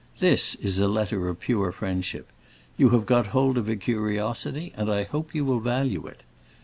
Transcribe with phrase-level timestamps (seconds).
[0.19, 2.27] This is a letter of pure friendship;
[2.75, 6.21] you have got hold of a curiosity, and I hope you will value it.